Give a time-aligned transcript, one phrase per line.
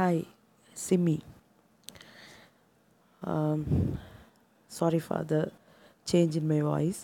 [0.00, 0.20] Hi
[0.76, 1.14] Simmi
[4.70, 5.38] sorry for the
[6.06, 7.00] change in my voice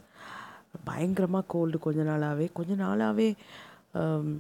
[0.88, 3.28] பயங்கரமாக cold கொஞ்ச நாளாகவே கொஞ்ச நாளாகவே
[4.00, 4.30] um,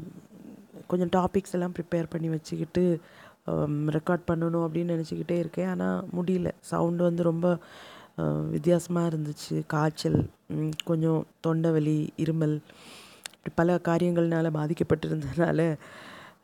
[0.86, 2.84] கொஞ்சம் டாபிக்ஸ் எல்லாம் ப்ரிப்பேர் பண்ணி வச்சுக்கிட்டு
[3.50, 5.70] um, ரெக்கார்ட் பண்ணணும் அப்படின்னு நினச்சிக்கிட்டே இருக்கேன்.
[5.74, 6.54] ஆனால் முடியல.
[6.70, 7.46] சவுண்டு வந்து ரொம்ப
[8.22, 9.54] uh, வித்தியாசமாக இருந்துச்சு.
[9.76, 10.20] காய்ச்சல்
[10.84, 12.58] கொஞ்சம் தொண்டை வலி இருமல்
[13.36, 15.72] இப்படி பல காரியங்கள்னால பாதிக்கப்பட்டிருந்ததுனால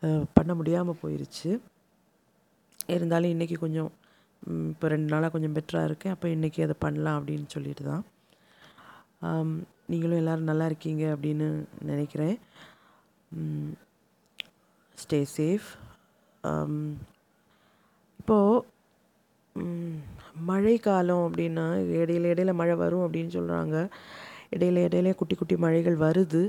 [0.02, 1.52] uh, பண்ண முடியாமல் போயிருச்சு.
[2.86, 3.90] இருந்தாலும் இன்றைக்கி கொஞ்சம்
[4.70, 6.14] இப்போ ரெண்டு நாளாக கொஞ்சம் பெட்டராக இருக்கேன்.
[6.14, 8.04] அப்போ இன்றைக்கி அதை பண்ணலாம் அப்படின்னு சொல்லிட்டு தான்.
[9.90, 11.46] நீங்களும் எல்லோரும் நல்லா இருக்கீங்க அப்படின்னு
[11.90, 12.36] நினைக்கிறேன்.
[15.02, 15.68] ஸ்டே சேஃப்
[18.20, 18.64] இப்போது
[20.50, 21.64] மழை காலம் அப்படின்னா
[22.00, 23.76] இடையில இடையில மழை வரும் அப்படின்னு சொல்கிறாங்க
[24.54, 26.42] இடையில இடையில குட்டி குட்டி மழைகள் வருது.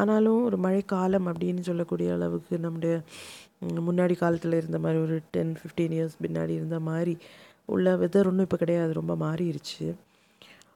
[0.00, 2.94] ஆனாலும் ஒரு மழைக்காலம் அப்படின்னு சொல்லக்கூடிய அளவுக்கு நம்முடைய
[3.88, 7.14] முன்னாடி காலத்தில் இருந்த மாதிரி ஒரு டென் ஃபிஃப்டீன் இயர்ஸ் பின்னாடி இருந்த மாதிரி
[7.64, 9.86] உள்ள வெதர் ஒன்றும் இப்போ கிடையாது ரொம்ப மாறிடுச்சு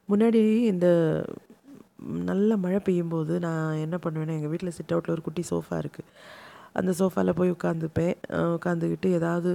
[0.09, 0.89] முன்னாடி இந்த
[2.31, 6.11] நல்ல மழை பெய்யும்போது நான் என்ன பண்ணுவேன்னா எங்கள் வீட்டில் சிட் அவுட்டில் ஒரு குட்டி சோஃபா இருக்குது
[6.79, 8.15] அந்த சோஃபாவில் போய் உட்காந்துப்பேன்.
[8.57, 9.51] உட்காந்துக்கிட்டு ஏதாவது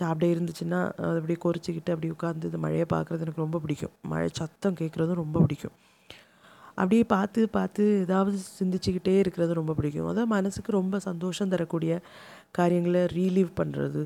[0.00, 3.94] சாப்பிட இருந்துச்சுன்னா அது அப்படியே கொறிச்சிக்கிட்டு அப்படி உட்காந்து இந்த மழையை பார்க்குறது எனக்கு ரொம்ப பிடிக்கும்.
[4.12, 5.76] மழை சத்தம் கேட்குறதும் ரொம்ப பிடிக்கும்.
[6.78, 10.08] அப்படியே பார்த்து பார்த்து ஏதாவது சிந்திச்சுக்கிட்டே இருக்கிறது ரொம்ப பிடிக்கும்.
[10.12, 11.92] அதான் மனசுக்கு ரொம்ப சந்தோஷம் தரக்கூடிய
[12.58, 14.02] காரியங்களை ரீலீவ் பண்ணுறது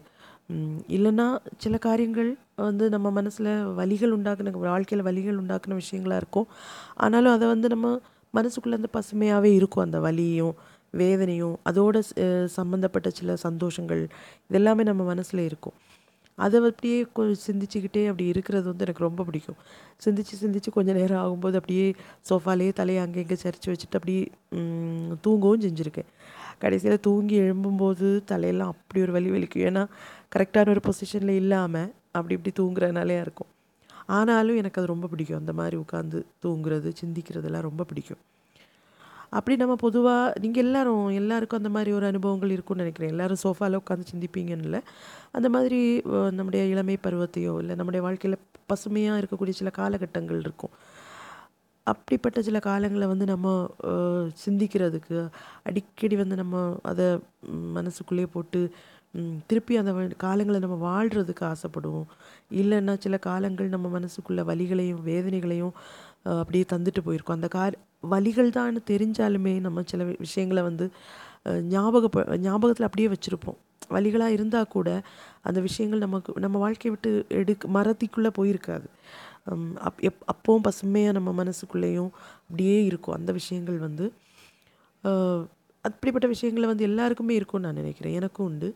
[0.96, 1.26] இல்லைன்னா
[1.62, 2.28] சில காரியங்கள்
[2.66, 6.46] வந்து நம்ம மனசில் வலிகள் உண்டாக்குன வாழ்க்கையில் வலிகள் உண்டாக்குன விஷயங்களா இருக்கும்.
[7.04, 7.88] ஆனாலும் அதை வந்து நம்ம
[8.34, 9.84] மனசுக்குள்ளே அந்த பசுமையாகவே இருக்கும்.
[9.86, 10.54] அந்த வலியும்
[10.94, 11.96] வேதனையும் அதோட
[12.58, 14.02] சம்மந்தப்பட்ட சில சந்தோஷங்கள்
[14.50, 15.76] இதெல்லாமே நம்ம மனசில் இருக்கும்.
[16.38, 19.58] அதை அப்படியே கொஞ்சம் சிந்திச்சுக்கிட்டே அப்படி இருக்கிறது வந்து எனக்கு ரொம்ப பிடிக்கும்.
[20.04, 21.86] சிந்திச்சு சிந்திச்சு கொஞ்சம் நேரம் ஆகும்போது அப்படியே
[22.28, 24.22] சோஃபாலேயே தலையை அங்கே இங்கே சரிச்சு வச்சுட்டு அப்படியே
[25.26, 26.10] தூங்கவும் செஞ்சுருக்கேன்.
[26.58, 29.64] கடைசியில் தூங்கி எழும்பும்போது தலையெல்லாம் அப்படி ஒரு வலி வலிக்கும்.
[29.70, 29.82] ஏன்னா
[30.36, 33.50] கரெக்டான ஒரு பொசிஷனில் இல்லாமல் அப்படி இப்படி தூங்குறதுனாலே இருக்கும்.
[34.18, 35.40] ஆனாலும் எனக்கு அது ரொம்ப பிடிக்கும்.
[35.42, 38.22] அந்த மாதிரி உட்காந்து தூங்குறது சிந்திக்கிறதெல்லாம் ரொம்ப பிடிக்கும்.
[39.38, 43.12] அப்படி நம்ம பொதுவாக நீங்கள் எல்லாரும் எல்லாருக்கும் அந்த மாதிரி ஒரு அனுபவங்கள் இருக்கும்னு நினைக்கிறேன்.
[43.14, 44.80] எல்லோரும் சோஃபாவில் உட்காந்து சிந்திப்பீங்கன்னு இல்லை
[45.36, 45.80] அந்த மாதிரி
[46.38, 48.42] நம்முடைய இளமை பருவத்தையோ இல்லை நம்முடைய வாழ்க்கையில்
[48.72, 50.74] பசுமையாக இருக்கக்கூடிய சில காலகட்டங்கள் இருக்கும்.
[51.86, 53.48] அப்படிப்பட்ட சில காலங்களை வந்து நம்ம
[54.44, 55.18] சிந்திக்கிறதுக்கு
[55.68, 57.06] அடிக்கடி வந்து நம்ம அதை
[57.76, 58.60] மனசுக்குள்ளேயே போட்டு
[59.50, 59.92] திருப்பி அந்த
[60.24, 62.08] காலங்களை நம்ம வாழ்கிறதுக்கு ஆசைப்படுவோம்.
[62.60, 65.72] இல்லைன்னா சில காலங்கள் நம்ம மனசுக்குள்ள வலிகளையும் வேதனைகளையும்
[66.40, 67.38] அப்படியே தந்துட்டு போயிருக்கோம்.
[67.38, 67.74] அந்த கார்
[68.12, 70.86] வழிகள் தான் தெரிஞ்சாலுமே நம்ம சில விஷயங்களை வந்து
[71.74, 72.06] ஞாபக
[72.46, 73.58] ஞாபகத்தில் அப்படியே வச்சுருப்போம்.
[73.96, 74.88] வழிகளாக இருந்தால் கூட
[75.48, 77.10] அந்த விஷயங்கள் நமக்கு நம்ம வாழ்க்கையை விட்டு
[77.40, 78.86] எடுக்க மரத்திக்குள்ளே போயிருக்காது.
[79.88, 82.10] அப் எப் அப்போவும் பசுமையாக நம்ம மனசுக்குள்ளேயும்
[82.46, 83.16] அப்படியே இருக்கும்.
[83.18, 84.06] அந்த விஷயங்கள் வந்து
[85.84, 88.16] அப்படிப்பட்ட விஷயங்களை வந்து எல்லாருக்குமே இருக்கும்னு நான் நினைக்கிறேன்.
[88.20, 88.68] எனக்கும் உண்டு.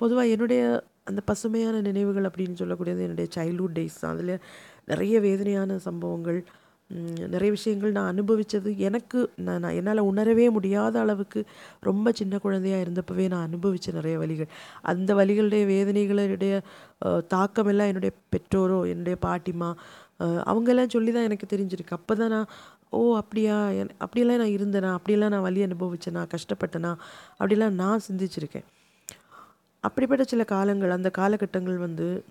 [0.00, 0.62] பொதுவாக என்னுடைய
[1.10, 4.32] அந்த பசுமையான நினைவுகள் அப்படின்னு சொல்லக்கூடியது என்னுடைய சைல்ட்ஹுட் டேஸ் தான் அதில்
[4.90, 6.38] நிறைய வேதனையான சம்பவங்கள்
[7.28, 11.44] நிறைய விஷயங்கள் நான் அனுபவித்தது எனக்கு நான் நான் என்னால் உணரவே முடியாத அளவுக்கு
[11.80, 14.48] ரொம்ப சின்ன குழந்தையாக இருந்தப்பவே நான் அனுபவித்த நிறைய வழிகள்
[14.82, 16.60] அந்த வழிகளுடைய வேதனைகளுடைய
[17.04, 19.74] தாக்கமெல்லாம் என்னுடைய பெற்றோரோ என்னுடைய பாட்டிமா
[20.20, 21.90] அவங்கெல்லாம் சொல்லி தான் எனக்கு தெரிஞ்சிருக்கு.
[21.90, 22.46] அப்போ தான் நான்
[22.90, 23.68] ஓ அப்படியா?
[23.68, 24.92] என்- அப்படியெல்லாம் நான் இருந்தேனா?
[24.92, 26.28] அப்படியெல்லாம் நான் வழி அனுபவிச்சேனா?
[26.34, 26.96] கஷ்டப்பட்டேனா?
[27.40, 28.64] அப்படிலாம் நான் சிந்திச்சிருக்கேன்.
[29.80, 32.24] அப்படிப்பட்ட சில காலங்கள் அந்த காலகட்டங்கள் வந்து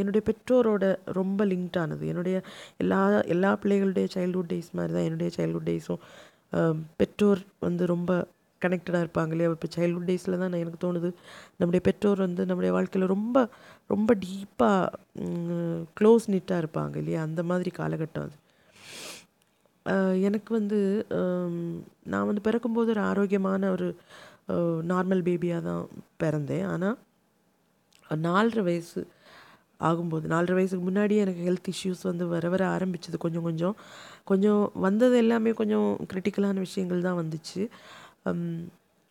[0.00, 0.84] என்னுடைய பெற்றோரோட
[1.18, 2.04] ரொம்ப லிங்க்ட் ஆனது.
[2.12, 2.36] என்னுடைய
[2.82, 3.00] எல்லா
[3.34, 6.02] எல்லா பிள்ளைகளுடைய சைல்ட்ஹுட் டேஸ் மாதிரி தான் என்னுடைய சைல்ட்ஹுட் டேஸும்
[7.00, 8.10] பெற்றோர் வந்து ரொம்ப
[8.62, 11.08] கனெக்டடாக இருப்பாங்க இல்லையா இப்போ சைல்ட்ஹுட் டேஸில் தான் நான் எனக்கு தோணுது.
[11.60, 13.36] நம்முடைய பெற்றோர் வந்து நம்முடைய வாழ்க்கையில் ரொம்ப
[13.90, 14.84] ரொம்ப டீப்பாக
[15.98, 17.20] க்ளோஸ் நிட்டாக இருப்பாங்க இல்லையா?
[17.28, 18.36] அந்த மாதிரி காலகட்டம் அது.
[20.28, 20.78] எனக்கு வந்து
[22.12, 23.88] நான் வந்து பிறக்கும்போது ஒரு ஆரோக்கியமான ஒரு
[24.92, 25.84] நார்மல் பேபியாக தான்
[26.22, 26.64] பிறந்தேன்.
[26.72, 26.96] ஆனால்
[28.26, 29.02] நாலரை வயசு
[29.80, 33.76] ஆகும்போது நாலரை வயசுக்கு முன்னாடியே எனக்கு ஹெல்த் இஷ்யூஸ் வந்து வர வர ஆரம்பிச்சது கொஞ்சம் கொஞ்சம்.
[34.24, 37.62] கொஞ்சம் வந்தது எல்லாமே கொஞ்சம் கிரிட்டிக்கலான விஷயங்கள் தான் வந்துச்சு.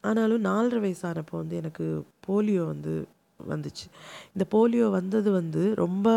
[0.04, 1.86] ஆனாலும் நாலரை வயசானப்போ வந்து எனக்கு
[2.28, 2.94] போலியோ வந்து
[3.40, 3.86] வந்துச்சு.
[4.36, 6.08] இந்த போலியோ வந்தது வந்து ரொம்ப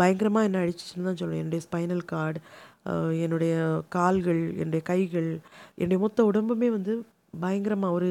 [0.00, 2.40] பயங்கரமாக என்ன அழிச்சிச்சுன்னு தான் சொல்லுவேன் என்னுடைய ஸ்பைனல் கார்டு
[3.24, 3.54] என்னுடைய
[3.88, 5.30] கால்கள் என்னுடைய கைகள்
[5.78, 6.92] என்னுடைய மொத்த உடம்புமே வந்து
[7.40, 8.08] பயங்கரமாக ஒரு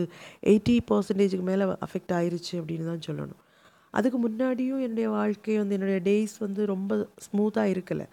[0.51, 3.39] எயிட்டி பர்சன்டேஜுக்கு மேலே அஃபெக்ட் ஆயிருச்சு அப்படின்னு தான் சொல்லணும்.
[3.97, 6.91] அதுக்கு முன்னாடியும் என்னுடைய வாழ்க்கை வந்து என்னுடைய டேஸ் வந்து ரொம்ப
[7.25, 8.07] ஸ்மூத்தாக இருக்கலை.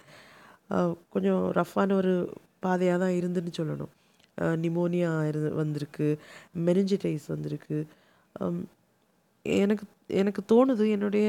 [1.15, 2.15] கொஞ்சம் ரஃப்பான ஒரு
[2.65, 3.93] பாதையாக தான் இருந்துன்னு சொல்லணும்.
[4.65, 6.09] நிமோனியா இருந்து வந்திருக்கு.
[6.69, 7.79] மெனிஞ்சிடைஸ் வந்திருக்கு.
[9.45, 9.85] எனக்கு
[10.21, 11.27] எனக்கு தோணுது என்னுடைய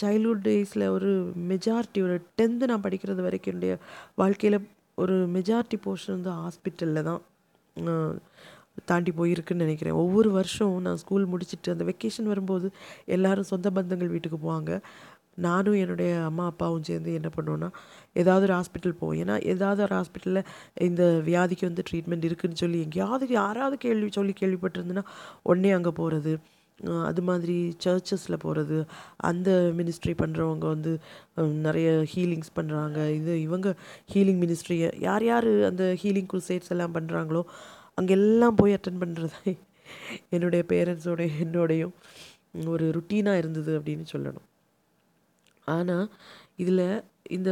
[0.00, 1.10] சைல்ட்ஹுட் டேஸில் ஒரு
[1.50, 3.74] மெஜாரிட்டி ஒரு டென்த்து நான் படிக்கிறது வரைக்கும் என்னுடைய
[4.20, 4.58] வாழ்க்கையில்
[5.02, 7.22] ஒரு மெஜாரிட்டி போர்ஷன் வந்து ஹாஸ்பிட்டலில் தான்.
[8.90, 9.96] தாண்டி போயிருக்குன்னு நினைக்கிறேன்.
[10.04, 12.68] ஒவ்வொரு வருஷம் நான் ஸ்கூல் முடிச்சுட்டு அந்த வெக்கேஷன் வரும்போது
[13.16, 14.80] எல்லாரும் சொந்த பந்தங்கள் வீட்டுக்கு போவாங்க.
[15.46, 17.68] நானும் என்னுடைய அம்மா அப்பாவும் சேர்ந்து என்ன பண்ணுவோன்னா
[18.22, 19.18] ஏதாவது ஒரு ஹாஸ்பிட்டல் போவோம்.
[19.22, 20.42] ஏன்னா ஏதாவது ஒரு ஹாஸ்பிட்டலில்
[20.88, 25.04] இந்த வியாதிக்கு வந்து ட்ரீட்மெண்ட் இருக்குதுன்னு சொல்லி எங்கேயாவது யாராவது கேள்வி சொல்லி கேள்விப்பட்டிருந்துன்னா
[25.42, 26.34] உடனே அங்கே போகிறது
[27.08, 28.78] அது மாதிரி சர்ச்சஸில் போகிறது
[29.28, 30.92] அந்த மினிஸ்ட்ரி பண்ணுறவங்க வந்து
[31.66, 33.68] நிறைய ஹீலிங்ஸ் பண்ணுறாங்க இது இவங்க
[34.14, 37.42] ஹீலிங் மினிஸ்ட்ரியை யார் யார் அந்த ஹீலிங் குரூசேட்ஸ் எல்லாம் பண்ணுறாங்களோ
[37.98, 39.52] அங்கெல்லாம் போய் அட்டன் பண்ணுறது
[40.34, 41.94] என்னுடைய பேரண்ட்ஸோடைய என்னோடையும்
[42.74, 44.46] ஒரு ருட்டீனாக இருந்தது அப்படின்னு சொல்லணும்.
[45.74, 46.06] ஆனால்
[46.62, 46.86] இதில்
[47.36, 47.50] இந்த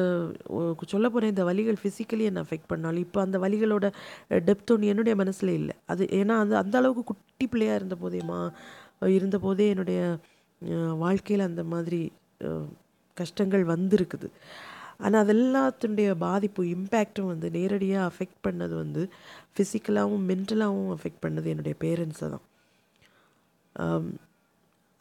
[0.92, 3.86] சொல்ல போகிற இந்த வலிகள் ஃபிசிக்கலி என்னை அஃபெக்ட் பண்ணாலும் இப்போ அந்த வலிகளோட
[4.48, 5.74] டெப்த் ஒன்று என்னுடைய மனசில் இல்லை.
[5.92, 8.40] அது ஏன்னா அது அந்த அளவுக்கு குட்டி பிள்ளையாக இருந்த போதேமா
[9.18, 10.00] இருந்த போதே என்னுடைய
[11.04, 12.00] வாழ்க்கையில் அந்த மாதிரி
[13.16, 14.28] கஷ்டங்கள் வந்திருக்குது.
[15.06, 19.02] ஆனால் அதெல்லாத்துடைய பாதிப்பு இம்பேக்டும் வந்து நேரடியாக அஃபெக்ட் பண்ணது வந்து
[19.54, 22.44] ஃபிசிக்கலாகவும் மென்டலாகவும் அஃபெக்ட் பண்ணது என்னுடைய பேரண்ட்ஸை தான்.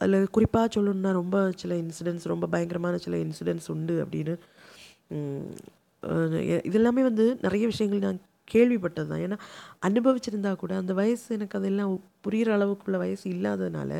[0.00, 4.34] அதில் குறிப்பாக சொல்லணுன்னா ரொம்ப சில இன்சிடென்ட்ஸ் ரொம்ப பயங்கரமான சில இன்சிடென்ட்ஸ் உண்டு அப்படின்னு
[6.68, 9.22] இதெல்லாமே வந்து நிறைய விஷயங்கள் நான் கேள்விப்பட்டது தான்.
[9.26, 9.36] ஏன்னா
[9.88, 11.92] அனுபவிச்சிருந்தா கூட அந்த வயசு எனக்கு அதெல்லாம்
[12.24, 13.92] புரிகிற அளவுக்குள்ள வயசு இல்லாததுனால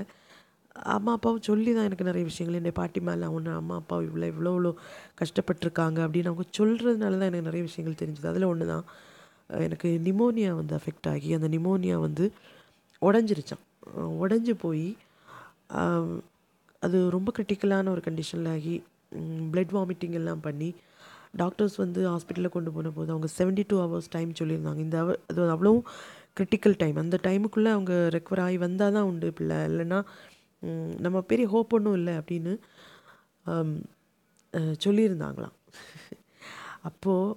[0.75, 2.61] அம்மா அப்பாவும் சொல்லி தான் எனக்கு நிறைய விஷயங்கள்.
[2.61, 4.73] என்னை பாட்டி மேலே ஒன்று அம்மா அப்பா இவ்வளோ இவ்வளோ இவ்வளோ
[5.21, 8.27] கஷ்டப்பட்டிருக்காங்க அப்படின்னு அவங்க சொல்கிறதுனால தான் எனக்கு நிறைய விஷயங்கள் தெரிஞ்சுது.
[8.27, 8.85] அதில் ஒன்று தான்
[9.49, 12.27] எனக்கு நிமோனியா வந்து அஃபெக்ட் ஆகி அந்த நிமோனியா வந்து
[13.03, 13.63] உடஞ்சிருச்சான்
[14.25, 14.87] உடஞ்சி போய்
[16.81, 18.75] அது ரொம்ப கிரிட்டிக்கலான ஒரு கண்டிஷனில் ஆகி
[19.53, 20.75] பிளட் வாமிட்டிங் எல்லாம் பண்ணி
[21.37, 24.81] டாக்டர்ஸ் வந்து ஹாஸ்பிட்டலில் கொண்டு போன போது அவங்க 72 டூ ஹவர்ஸ் டைம் சொல்லியிருந்தாங்க.
[24.87, 25.73] இந்த hour- அது அவ்வளோ
[26.37, 29.57] கிரிட்டிக்கல் டைம் அந்த டைமுக்குள்ளே அவங்க ரெக்கவர் ஆகி வந்தால் தான் உண்டு பிள்ளை.
[29.57, 29.99] இல்லைன்னா
[31.05, 32.53] நம்ம பெரிய ஹோப் ஒன்றும் இல்லை அப்படின்னு
[34.85, 35.56] சொல்லியிருந்தாங்களாம்.
[36.88, 37.37] அப்போது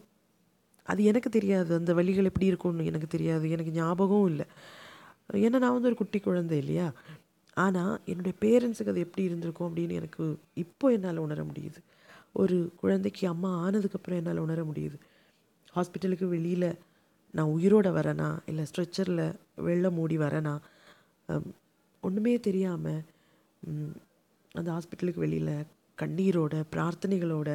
[0.85, 1.71] அது எனக்கு தெரியாது.
[1.79, 3.45] அந்த வழிகள் எப்படி இருக்கும்னு எனக்கு தெரியாது.
[3.55, 4.45] எனக்கு ஞாபகம் இல்லை.
[5.45, 6.87] ஏன்னா நான் வந்து ஒரு குட்டி குழந்தை இல்லையா?
[7.57, 10.23] ஆனால் என்னுடைய பேரண்ட்ஸுக்கு அது எப்படி இருந்திருக்கும் அப்படின்னு எனக்கு
[10.63, 11.79] இப்போ என்னால் உணர முடியுது.
[12.41, 14.97] ஒரு குழந்தைக்கு அம்மா ஆனதுக்கப்புறம் என்னால் உணர முடியுது.
[15.75, 16.69] ஹாஸ்பிட்டலுக்கு வெளியில்
[17.33, 18.29] நான் உயிரோட வரேனா?
[18.49, 19.25] இல்லை ஸ்ட்ரெச்சரில்
[19.67, 20.53] வெள்ளம் மூடி வரேனா?
[22.03, 23.01] ஒன்றுமே தெரியாமல்
[24.55, 25.55] அந்த ஹாஸ்பிட்டலுக்கு வெளியில்
[25.97, 27.49] கண்ணீரோட பிரார்த்தனைகளோட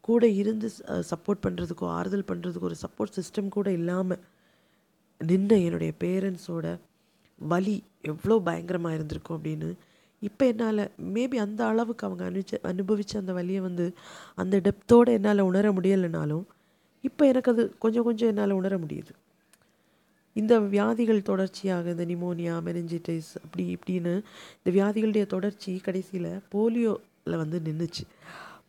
[0.00, 0.68] கூட இருந்து
[1.10, 4.22] சப்போர்ட் பண்ணுறதுக்கோ ஆறுதல் பண்ணுறதுக்கோ ஒரு சப்போர்ட் சிஸ்டம் கூட இல்லாமல்
[5.20, 6.66] நின்ன என்னுடைய பேரண்ட்ஸோட
[7.38, 9.68] வலி எவ்வளோ பயங்கரமாக இருந்திருக்கும் அப்படின்னு
[10.22, 13.86] இப்போ என்னால் மேபி அந்த அளவுக்கு அவங்க அனுச்ச அனுபவித்த அந்த வலியை வந்து
[14.34, 16.44] அந்த டெப்த்தோடு என்னால் உணர முடியலைனாலும்
[17.04, 19.12] இப்போ எனக்கு அது கொஞ்சம் கொஞ்சம் என்னால் உணர முடியுது.
[20.36, 24.14] இந்த வியாதிகள் தொடர்ச்சியாக இந்த நிமோனியா மெனஞ்சிட்டிஸ் அப்படி இப்படின்னு
[24.58, 28.04] இந்த வியாதிகளுடைய தொடர்ச்சி கடைசியில் போலியோவில் வந்து நின்றுச்சு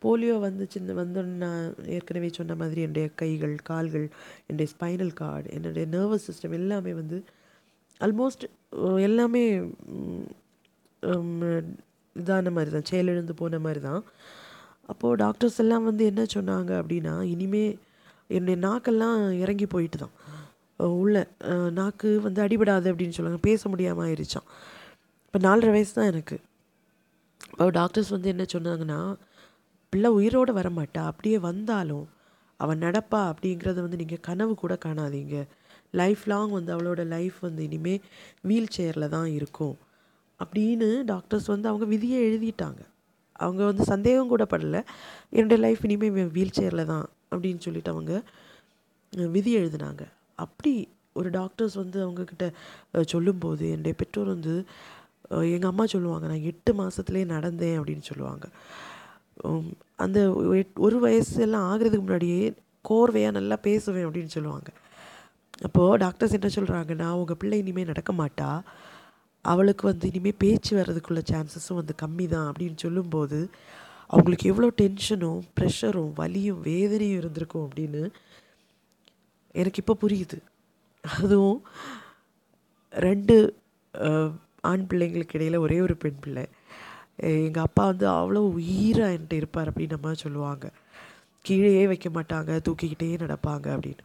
[0.04, 4.06] போலியோ வந்துச்சு வந்தோன்னு நான் ஏற்கனவே சொன்ன மாதிரி என்னுடைய கைகள் கால்கள்
[4.46, 7.18] என்னுடைய ஸ்பைனல் கார்டு என்னுடைய நர்வஸ் சிஸ்டம் எல்லாமே வந்து
[8.00, 8.44] ஆல்மோஸ்ட்
[8.98, 9.44] எல்லாமே
[12.16, 14.02] இதான மாதிரி தான் செயலிழந்து போன மாதிரி தான்
[14.86, 17.64] அப்போது டாக்டர்ஸ் எல்லாம் வந்து என்ன சொன்னாங்க அப்படின்னா இனிமே
[18.30, 20.14] என்னுடைய நாக்கெல்லாம் இறங்கி போயிட்டு தான்
[20.78, 21.16] உள்ள
[21.78, 23.42] நாக்கு வந்து அடிபடாது அப்படின்னு சொல்லுவாங்க.
[23.48, 24.48] பேச முடியாமல் ஆயிடுச்சான்
[25.26, 26.36] இப்போ நாலரை வயசு தான் எனக்கு.
[27.50, 29.00] இப்போ டாக்டர்ஸ் வந்து என்ன சொன்னாங்கன்னா
[29.92, 31.02] பிள்ளை உயிரோடு வரமாட்டா.
[31.10, 32.06] அப்படியே வந்தாலும்
[32.60, 35.36] அவன் நடப்பா அப்படிங்கிறத வந்து நீங்கள் கனவு கூட காணாதீங்க.
[36.00, 38.04] லைஃப் லாங் வந்து அவளோட லைஃப் வந்து இனிமேல்
[38.50, 39.76] வீல் சேரில் தான் இருக்கும்.
[40.40, 42.80] அப்படின்னு டாக்டர்ஸ் வந்து அவங்க விதியை எழுதிட்டாங்க.
[43.44, 44.80] அவங்க வந்து சந்தேகம் கூட படலை.
[45.36, 48.12] என்னுடைய லைஃப் இனிமேல் வீல் சேரில் தான் அப்படின்னு சொல்லிட்டு அவங்க
[49.36, 50.02] விதி எழுதினாங்க.
[50.36, 50.72] அப்படி
[51.12, 52.46] ஒரு டாக்டர்ஸ் வந்து அவங்கக்கிட்ட
[53.04, 54.54] சொல்லும்போது என்னுடைய பெற்றோர் வந்து
[55.30, 58.46] எங்கள் அம்மா சொல்லுவாங்க நான் எட்டு மாதத்துலேயே நடந்தேன் அப்படின்னு சொல்லுவாங்க.
[59.96, 60.18] அந்த
[60.58, 62.52] எட்- ஒரு வயசு எல்லாம் ஆகிறதுக்கு முன்னாடியே
[62.88, 64.70] கோர்வையாக நல்லா பேசுவேன் அப்படின்னு சொல்லுவாங்க.
[65.62, 68.50] அப்போது டாக்டர்ஸ் என்ன சொல்கிறாங்கன்னா உங்கள் பிள்ளை இனிமேல் நடக்க மாட்டா.
[69.44, 73.50] அவளுக்கு வந்து இனிமேல் பேச்சு வர்றதுக்குள்ள சான்சஸும் வந்து கம்மி தான் அப்படின்னு சொல்லும்போது
[74.06, 78.02] அவங்களுக்கு எவ்வளோ டென்ஷனும் ப்ரெஷரும் வலியும் வேதனையும் இருந்திருக்கும் அப்படின்னு
[79.60, 80.38] எனக்கு இப்போ புரியுது.
[81.04, 81.60] அதுவும்
[83.06, 83.36] ரெண்டு
[84.70, 86.44] ஆண் பிள்ளைங்களுக்கு இடையில் ஒரே ஒரு பெண் பிள்ளை.
[87.46, 90.66] எங்கள் அப்பா வந்து அவ்வளோ உயிராக என்கிட்ட இருப்பார் அப்படின்னு நம்ம சொல்லுவாங்க.
[91.46, 94.04] கீழேயே வைக்க மாட்டாங்க தூக்கிக்கிட்டே நடப்பாங்க அப்படின்னு.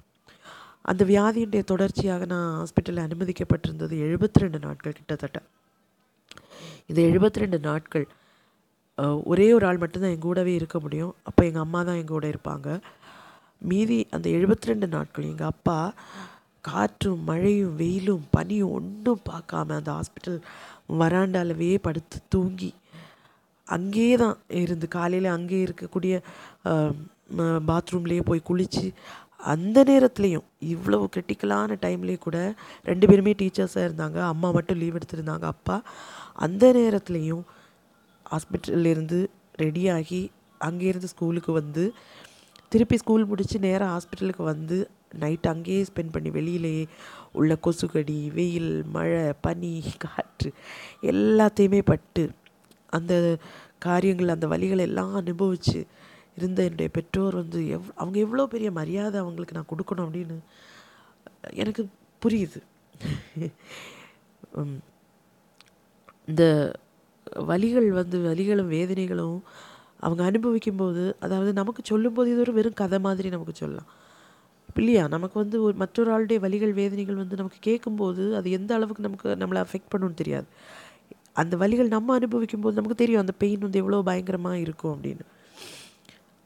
[0.92, 5.40] அந்த வியாதியினுடைய தொடர்ச்சியாக நான் ஹாஸ்பிட்டலில் அனுமதிக்கப்பட்டிருந்தது எழுபத்தி ரெண்டு நாட்கள் கிட்டத்தட்ட.
[6.90, 8.06] இந்த எழுபத்தி ரெண்டு நாட்கள்
[9.32, 11.14] ஒரே ஒரு ஆள் மட்டும்தான் எங்கூடவே இருக்க முடியும்.
[11.30, 12.68] அப்போ எங்கள் அம்மா தான் எங்கள் கூட இருப்பாங்க.
[13.70, 15.78] மீதி அந்த எழுபத்தி ரெண்டு நாட்கள் எங்கள் அப்பா
[16.68, 20.40] காற்றும் மழையும் வெயிலும் பனியும் ஒன்றும் பார்க்காம அந்த ஹாஸ்பிட்டல்
[21.02, 22.72] வராண்டாலவே படுத்து தூங்கி.
[23.68, 26.14] அங்கேயே தான் இருந்து காலையில் அங்கேயே இருக்கக்கூடிய
[27.70, 28.88] பாத்ரூம்லேயே போய் குளித்து
[29.54, 32.40] அந்த நேரத்துலையும் இவ்வளவு கிரிட்டிக்கலான டைம்லேயும் கூட
[32.90, 34.20] ரெண்டு பேருமே டீச்சர்ஸாக இருந்தாங்க.
[34.34, 35.78] அம்மா மட்டும் லீவ் எடுத்திருந்தாங்க அப்பா.
[36.46, 37.44] அந்த நேரத்துலையும்
[38.26, 39.20] ஹாஸ்பிட்டல்லேருந்து
[39.64, 40.22] ரெடியாகி
[40.68, 41.84] அங்கேருந்து ஸ்கூலுக்கு வந்து
[42.72, 44.78] திருப்பி ஸ்கூல் முடித்து நேராக ஹாஸ்பிட்டலுக்கு வந்து
[45.20, 46.84] நைட் அங்கேயே ஸ்பெண்ட் பண்ணி வெளியிலேயே
[47.32, 50.50] உள்ள கொசுக்கடி வெயில் மழை பனி காற்று
[51.12, 52.24] எல்லாத்தையுமே பட்டு
[52.90, 53.14] அந்த
[53.80, 55.80] காரியங்கள் அந்த வழிகளை எல்லாம் அனுபவித்து
[56.38, 60.38] இருந்த என்னுடைய பெற்றோர் வந்து எவ் அவங்க எவ்வளோ பெரிய மரியாதை அவங்களுக்கு நான் கொடுக்கணும் அப்படின்னு
[61.54, 61.84] எனக்கு
[62.22, 62.60] புரியுது.
[66.28, 66.44] இந்த
[67.50, 69.38] வழிகள் வந்து வலிகளும் வேதனைகளும்
[70.02, 73.86] அவங்க அனுபவிக்கும்போது அதாவது நமக்கு சொல்லும்போது இது ஒரு வெறும் கதை மாதிரி நமக்கு சொல்லலாம்.
[74.76, 75.08] இல்லையா?
[75.08, 79.66] நமக்கு வந்து ஒரு மற்றொரு ஆளுடைய வலிகள் வேதனைகள் வந்து நமக்கு கேட்கும்போது அது எந்த அளவுக்கு நமக்கு நம்மளை
[79.66, 80.46] அஃபெக்ட் பண்ணணும்னு தெரியாது.
[81.34, 85.20] அந்த வலிகள் நம்ம அனுபவிக்கும் போது நமக்கு தெரியும் அந்த பெயின் வந்து எவ்வளோ பயங்கரமாக இருக்கும் அப்படின்னு.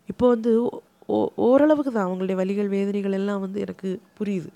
[0.08, 4.48] இப்போ வந்து ஓ- ஓரளவுக்கு தான் அவங்களுடைய வலிகள் வேதனைகள் எல்லாம் வந்து எனக்கு புரியுது.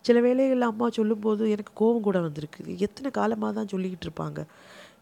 [0.00, 4.44] சில வேலைகளில் அம்மா சொல்லும்போது எனக்கு கோபம் கூட வந்திருக்கு எத்தனை காலமாக தான் சொல்லிக்கிட்டு இருப்பாங்க?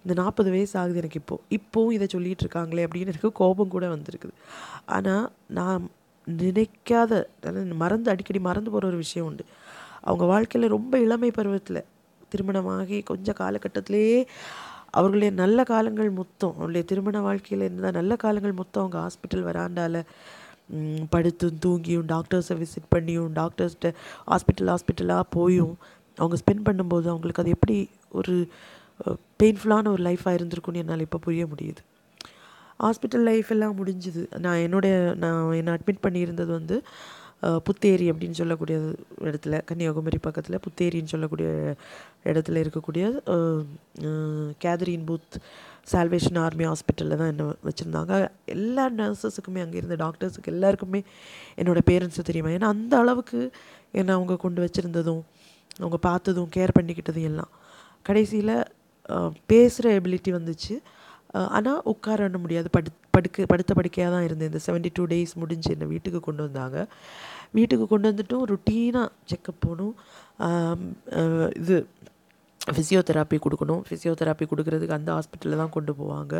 [0.05, 4.35] இந்த நாற்பது வயசு ஆகுது எனக்கு இப்போது இப்போவும் இதை சொல்லிகிட்டு இருக்காங்களே அப்படின்னு எனக்கு கோபம் கூட வந்திருக்குது.
[4.97, 5.27] ஆனால்
[5.59, 5.85] நான்
[6.27, 7.13] நினைக்காத
[7.83, 9.45] மறந்து அடிக்கடி மறந்து போகிற ஒரு விஷயம் உண்டு.
[10.09, 11.83] அவங்க வாழ்க்கையில் ரொம்ப இளமை பருவத்தில்
[12.33, 14.21] திருமணமாகி கொஞ்சம் காலகட்டத்திலேயே
[14.99, 20.01] அவர்களுடைய நல்ல காலங்கள் மொத்தம் அவருடைய திருமண வாழ்க்கையில் இருந்தால் நல்ல காலங்கள் மொத்தம் அவங்க ஹாஸ்பிட்டல் வராண்டால்
[21.13, 23.89] படுத்தும் தூங்கியும் டாக்டர்ஸை விசிட் பண்ணியும் டாக்டர்ஸ்கிட்ட
[24.31, 25.75] ஹாஸ்பிட்டல் ஹாஸ்பிட்டலாக போயும்.
[26.19, 27.77] அவங்க ஸ்பெண்ட் பண்ணும்போது அவங்களுக்கு அது எப்படி
[28.19, 28.35] ஒரு
[29.41, 31.83] பெயின்ஃபுல்லான ஒரு லைஃபாக இருந்திருக்குன்னு என்னால் இப்போ புரிய முடியுது.
[32.85, 34.23] ஹாஸ்பிட்டல் லைஃப் எல்லாம் முடிஞ்சுது.
[34.45, 36.77] நான் என்னுடைய நான் என்னை அட்மிட் பண்ணியிருந்தது வந்து
[37.67, 38.77] புத்தேரி அப்படின்னு சொல்லக்கூடிய
[39.29, 41.49] இடத்துல கன்னியாகுமரி பக்கத்தில் புத்தேரின்னு சொல்லக்கூடிய
[42.31, 43.05] இடத்துல இருக்கக்கூடிய
[44.65, 45.37] கேதரின் பூத்
[45.93, 48.13] சால்வேஷன் ஆர்மி ஹாஸ்பிட்டலில் தான் என்ன வச்சுருந்தாங்க.
[48.55, 51.01] எல்லா நர்சஸுக்குமே அங்கே இருந்த டாக்டர்ஸுக்கு எல்லாருக்குமே
[51.61, 52.53] என்னோடய பேரண்ட்ஸு தெரியுமா?
[52.59, 53.41] ஏன்னா அந்த அளவுக்கு
[54.01, 55.23] என்னை அவங்க கொண்டு வச்சுருந்ததும்
[55.81, 57.53] அவங்க பார்த்ததும் கேர் பண்ணிக்கிட்டதும் எல்லாம்.
[58.09, 58.57] கடைசியில்
[59.51, 60.75] பேசுகிற எபிலிட்டி வந்துச்சு.
[61.57, 62.69] ஆனால் உட்கார முடியாது.
[62.77, 64.51] படு படுக்க படுத்த படுக்கையாக தான் இருந்தேன்.
[64.51, 66.79] இந்த செவன்டி டூ டேஸ் முடிஞ்சு என்னை வீட்டுக்கு கொண்டு வந்தாங்க.
[67.59, 69.95] வீட்டுக்கு கொண்டு வந்துட்டும் ருட்டீனாக செக்கப் போகணும்.
[71.63, 71.77] இது
[72.75, 73.83] ஃபிசியோதெராப்பி கொடுக்கணும்.
[73.89, 76.35] ஃபிசியோதெராப்பி கொடுக்கறதுக்கு அந்த ஹாஸ்பிட்டலில் தான் கொண்டு போவாங்க.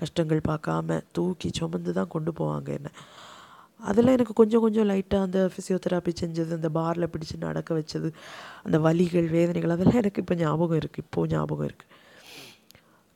[0.00, 2.90] கஷ்டங்கள் பார்க்காம தூக்கி சுமந்து தான் கொண்டு போவாங்க என்ன.
[3.90, 8.08] அதெல்லாம் எனக்கு கொஞ்சம் கொஞ்சம் லைட்டாக அந்த ஃபிசியோதெராப்பி செஞ்சது அந்த பாரில் பிடிச்சு நடக்க வச்சது
[8.66, 11.90] அந்த வலிகள் வேதனைகள் அதெல்லாம் எனக்கு இப்போ ஞாபகம் இருக்குது இப்போது ஞாபகம் இருக்குது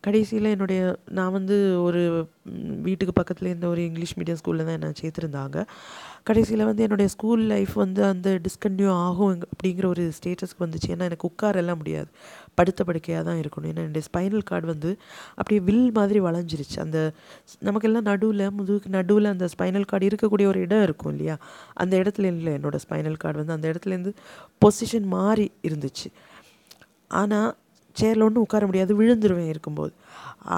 [0.06, 2.00] கடைசியில் என்னுடைய நான் வந்து ஒரு
[2.86, 5.56] வீட்டுக்கு பக்கத்தில் இருந்த ஒரு இங்கிலீஷ் மீடியம் ஸ்கூலில் தான் என்னை சேர்த்துருந்தாங்க.
[6.22, 10.88] கடைசியில் வந்து என்னுடைய ஸ்கூல் லைஃப் வந்து அந்த டிஸ்கன்டினியூ ஆகும் அப்படிங்கிற ஒரு ஸ்டேட்டஸ்க்கு வந்துச்சு.
[10.88, 12.08] ஏன்னா எனக்கு உட்காரெல்லாம் முடியாது.
[12.54, 13.68] படுத்த படுக்கையாக தான் இருக்கணும்.
[13.72, 14.90] ஏன்னா என்னுடைய ஸ்பைனல் கார்டு வந்து
[15.34, 16.78] அப்படியே வில் மாதிரி வளைஞ்சிருச்சு.
[16.78, 16.98] அந்த
[17.58, 21.38] நமக்கெல்லாம் நடுவில் முதுகுக்கு நடுவில் அந்த ஸ்பைனல் கார்டு இருக்கக்கூடிய ஒரு இடம் இருக்கும் இல்லையா?
[21.75, 24.14] அந்த இடத்துல இல்லை என்னோடய ஸ்பைனல் கார்டு வந்து அந்த இடத்துலேருந்து
[24.64, 26.10] பொசிஷன் மாறி இருந்துச்சு.
[27.08, 27.50] ஆனால்
[28.00, 29.92] சேரில் ஒன்றும் உட்கார முடியாது விழுந்துருவேன் இருக்கும்போது.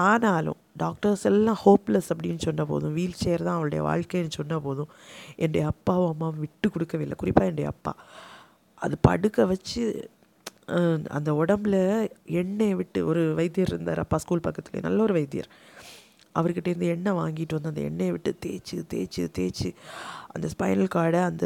[0.05, 4.91] ஆனாலும் டாக்டர்ஸ் எல்லாம் ஹோப்லெஸ் அப்படின்னு சொன்ன போதும் வீல் சேர் தான் அவளுடைய வாழ்க்கைன்னு சொன்ன போதும்
[5.43, 7.93] என்னுடைய அப்பாவும் அம்மாவும் விட்டு கொடுக்கவே இல்லை குறிப்பாக என்னுடைய அப்பா.
[8.81, 9.83] அது படுக்க வச்சு
[11.17, 11.75] அந்த உடம்புல
[12.41, 15.49] எண்ணெயை விட்டு ஒரு வைத்தியர் இருந்தார் அப்பா ஸ்கூல் பக்கத்துலேயே நல்ல ஒரு வைத்தியர்.
[16.35, 19.69] அவர்கிட்ட இருந்து எண்ணெய் வாங்கிட்டு வந்து அந்த எண்ணெயை விட்டு தேய்ச்சி தேய்ச்சி தேய்ச்சி
[20.33, 21.45] அந்த ஸ்பைனல் கார்டை அந்த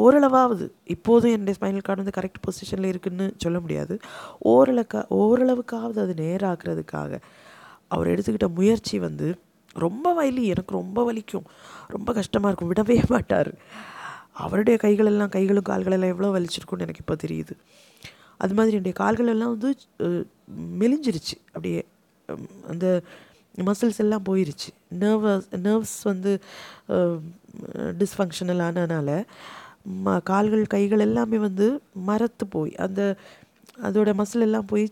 [0.00, 3.94] ஓரளவாவது இப்போதும் என்னுடைய ஸ்பைனல் கார்டு வந்து கரெக்ட் பொசிஷனில் இருக்குதுன்னு சொல்ல முடியாது.
[4.44, 7.20] ஓரளவுக்கா ஓரளவுக்காவது அது நேராகிறதுக்காக
[7.88, 9.26] அவர் எடுத்துக்கிட்ட முயற்சி வந்து
[9.76, 11.46] ரொம்ப வலி எனக்கு ரொம்ப வலிக்கும்.
[11.88, 12.70] ரொம்ப கஷ்டமாக இருக்கும்.
[12.72, 13.50] விடவே மாட்டார்.
[14.44, 17.54] அவருடைய கைகளெல்லாம் கைகளும் கால்களெல்லாம் எவ்வளோ வலிச்சிருக்கும்னு எனக்கு இப்போ தெரியுது.
[18.40, 19.70] அது மாதிரி என்னுடைய கால்களெல்லாம் வந்து
[20.82, 21.36] மெலிஞ்சிருச்சு.
[21.54, 21.80] அப்படியே
[22.72, 22.86] அந்த
[23.58, 24.70] மசில்ஸ் எல்லாம் போயிருச்சு.
[25.00, 26.32] நர்வஸ் நர்வ்ஸ் வந்து
[28.00, 29.10] டிஸ்ஃபங்க்ஷனல் ஆனதுனால
[29.86, 31.66] ம கால்கள் கைகள் எல்லாமே வந்து
[32.06, 33.00] மரத்து போய் அந்த
[33.82, 34.86] அதோடய மசில் எல்லாம் போய்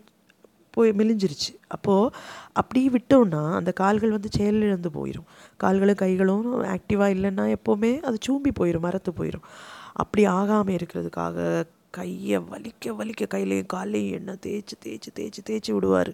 [0.73, 1.51] போய் மெலிஞ்சிருச்சு.
[1.67, 2.11] அப்போது
[2.53, 6.45] அப்படியே விட்டோன்னா அந்த கால்கள் வந்து செயலிழந்து போயிடும் கால்களும் கைகளும்
[6.75, 9.45] ஆக்டிவாக இல்லைன்னா எப்போவுமே அது சூம்பி போயிடும் மரத்து போயிடும்
[9.93, 16.11] அப்படி ஆகாமல் இருக்கிறதுக்காக கையை வலிக்க வலிக்க கையிலையும் காலையும் எண்ணெய் தேய்ச்சி தேய்ச்சி தேய்ச்சி தேய்ச்சி விடுவார்.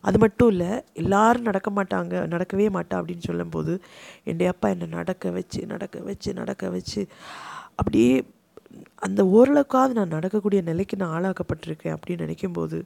[0.00, 3.72] அது மட்டும் இல்லை எல்லாரும் நடக்க மாட்டாங்க நடக்கவே மாட்டா அப்படின்னு சொல்லும்போது
[4.24, 7.02] என்னுடைய அப்பா என்னை நடக்க வச்சு நடக்க வச்சு நடக்க வச்சு.
[7.82, 8.12] அப்படியே
[9.06, 12.78] அந்த ஓரளவுக்காவது நான் நடக்கக்கூடிய நிலைக்கு நான் ஆளாக்கப்பட்டிருக்கேன் அப்படின்னு நினைக்கும்போது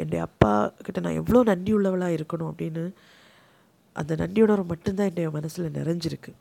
[0.00, 0.50] என்னுடைய அப்பா
[0.86, 2.82] கிட்ட நான் எவ்வளோ நன்றி உள்ளவளாக இருக்கணும் அப்படின்னு
[4.00, 6.32] அந்த நன்றியுணர்வு மட்டும்தான் என்னுடைய மனசில் நிறைஞ்சிருக்கு.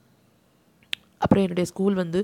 [1.23, 2.19] அப்புறம் என்னுடைய ஸ்கூல் வந்து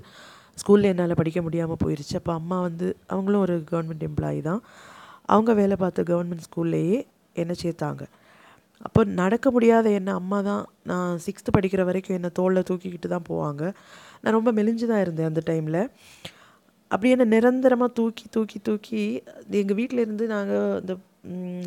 [0.62, 4.62] ஸ்கூலில் என்னால் படிக்க முடியாமல் போயிடுச்சு அப்போ அம்மா வந்து அவங்களும் ஒரு கவர்மெண்ட் எம்ப்ளாயி தான்.
[5.34, 7.00] அவங்க வேலை பார்த்த கவர்மெண்ட் ஸ்கூல்லையே
[7.42, 8.04] என்னை சேர்த்தாங்க.
[8.88, 13.64] அப்போ நடக்க முடியாத என்ன அம்மா தான் நான் சிக்ஸ்த்து படிக்கிற வரைக்கும் என்னை தோளில் தூக்கிக்கிட்டு தான் போவாங்க.
[14.24, 15.82] நான் ரொம்ப மெலிஞ்சு தான் இருந்தேன் அந்த டைமில்
[16.92, 19.02] அப்படியே என்ன நிரந்தரமாக தூக்கி தூக்கி தூக்கி
[19.62, 20.94] எங்கள் வீட்டில் இருந்து நாங்கள் இந்த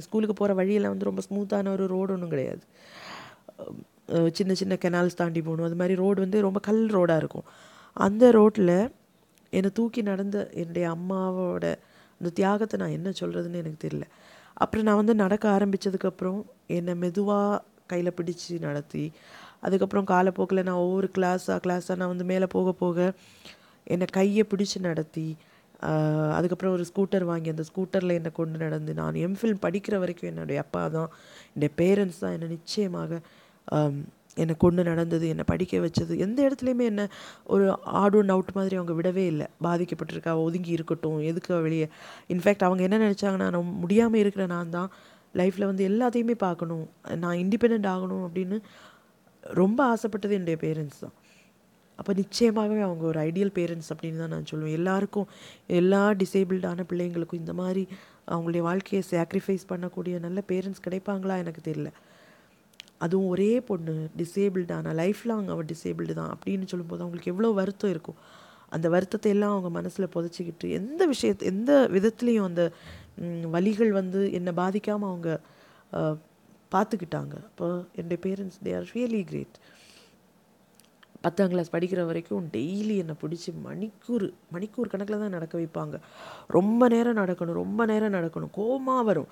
[0.04, 2.62] ஸ்கூலுக்கு போகிற வழியெல்லாம் வந்து ரொம்ப ஸ்மூத்தான ஒரு ரோடு ஒன்றும் கிடையாது.
[4.38, 5.66] சின்ன சின்ன கெனால்ஸ் தாண்டி போகணும்.
[5.68, 7.46] அது மாதிரி ரோடு வந்து ரொம்ப கல் ரோடாக இருக்கும்.
[7.96, 8.76] அந்த ரோட்டில்
[9.52, 11.66] என்னை தூக்கி நடந்த என்னுடைய அம்மாவோட
[12.20, 14.06] அந்த தியாகத்தை நான் என்ன சொல்கிறதுன்னு எனக்கு தெரியல.
[14.62, 16.38] அப்புறம் நான் வந்து நடக்க ஆரம்பித்ததுக்கப்புறம்
[16.76, 19.04] என்னை மெதுவாக கையில் பிடிச்சு நடத்தி
[19.66, 22.98] அதுக்கப்புறம் காலப்போக்கில் நான் ஒவ்வொரு கிளாஸாக கிளாஸாக நான் வந்து மேலே போக போக
[23.94, 25.28] என்னை கையை பிடிச்சி நடத்தி
[26.36, 30.82] அதுக்கப்புறம் ஒரு ஸ்கூட்டர் வாங்கி அந்த ஸ்கூட்டரில் என்னை கொண்டு நடந்து நான் எம்ஃபில் படிக்கிற வரைக்கும் என்னுடைய அப்பா
[30.94, 31.10] தான்.
[31.48, 33.20] என்னுடைய பேரண்ட்ஸ் தான் என்னை நிச்சயமாக
[34.42, 36.14] என்னை கொண்டு நடந்தது என்னை படிக்க வச்சது.
[36.24, 37.04] எந்த இடத்துலையுமே என்னை
[37.54, 37.66] ஒரு
[38.00, 39.46] ஆட் ஒன் அவுட் மாதிரி அவங்க விடவே இல்லை.
[39.66, 41.86] பாதிக்கப்பட்டிருக்கா ஒதுங்கி இருக்கட்டும் எதுக்கு வெளியே.
[42.34, 44.90] இன்ஃபேக்ட் அவங்க என்ன நினச்சாங்கன்னா நான் முடியாமல் இருக்கிற நான் தான்.
[45.40, 46.84] லைஃப்பில் வந்து எல்லாத்தையுமே பார்க்கணும்.
[47.22, 48.58] நான் இண்டிபெண்ட் ஆகணும் அப்படின்னு
[49.60, 51.14] ரொம்ப ஆசைப்பட்டது என்னுடைய பேரண்ட்ஸ் தான்.
[51.98, 54.76] அப்போ நிச்சயமாகவே அவங்க ஒரு ஐடியல் பேரண்ட்ஸ் அப்படின்னு தான் நான் சொல்லுவேன்.
[54.80, 55.28] எல்லாருக்கும்
[55.80, 57.84] எல்லா டிசேபிள்டான பிள்ளைங்களுக்கும் இந்த மாதிரி
[58.28, 61.90] அவங்களுடைய வாழ்க்கையை சாக்ரிஃபைஸ் பண்ணக்கூடிய நல்ல பேரண்ட்ஸ் கிடைப்பாங்களா எனக்கு தெரியல.
[63.04, 68.20] அதுவும் ஒரே பொண்ணு டிசேபிள்டான லைஃப் லாங் அவள் டிசேபிள்டு தான் அப்படின்னு சொல்லும்போது அவங்களுக்கு எவ்வளோ வருத்தம் இருக்கும்.
[68.74, 72.62] அந்த வருத்தத்தை எல்லாம் அவங்க மனசில் புதைச்சிக்கிட்டு எந்த விஷயத்து எந்த விதத்துலேயும் அந்த
[73.54, 75.30] வழிகள் வலிகள் வந்து என்னை பாதிக்காமல் அவங்க
[76.74, 77.34] பார்த்துக்கிட்டாங்க.
[77.48, 77.66] அப்போ
[77.98, 79.56] என்னுடைய parents they are really great
[81.24, 85.96] பத்தாம் கிளாஸ் படிக்கிற வரைக்கும் டெய்லி என்னை பிடிச்சி மணிக்கூர் மணிக்கூர் கணக்கில் தான் நடக்க வைப்பாங்க.
[86.56, 88.52] ரொம்ப நேரம் நடக்கணும் ரொம்ப நேரம் நடக்கணும்.
[88.58, 89.30] கோமா வரும்.